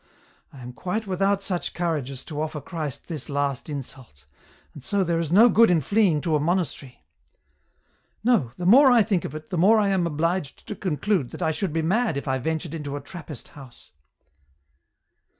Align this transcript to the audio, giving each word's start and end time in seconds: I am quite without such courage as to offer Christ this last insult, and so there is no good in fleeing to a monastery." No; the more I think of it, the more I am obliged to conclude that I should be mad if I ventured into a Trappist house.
I 0.51 0.63
am 0.63 0.73
quite 0.73 1.05
without 1.05 1.43
such 1.43 1.75
courage 1.75 2.09
as 2.09 2.23
to 2.23 2.41
offer 2.41 2.59
Christ 2.59 3.07
this 3.07 3.29
last 3.29 3.69
insult, 3.69 4.25
and 4.73 4.83
so 4.83 5.03
there 5.03 5.19
is 5.19 5.31
no 5.31 5.47
good 5.47 5.69
in 5.69 5.79
fleeing 5.79 6.21
to 6.21 6.35
a 6.35 6.39
monastery." 6.39 7.05
No; 8.23 8.51
the 8.57 8.65
more 8.65 8.89
I 8.89 9.03
think 9.03 9.25
of 9.25 9.35
it, 9.35 9.51
the 9.51 9.59
more 9.59 9.77
I 9.79 9.89
am 9.89 10.07
obliged 10.07 10.65
to 10.67 10.75
conclude 10.75 11.29
that 11.29 11.43
I 11.43 11.51
should 11.51 11.71
be 11.71 11.83
mad 11.83 12.17
if 12.17 12.27
I 12.27 12.39
ventured 12.39 12.73
into 12.73 12.97
a 12.97 12.99
Trappist 12.99 13.49
house. 13.49 13.91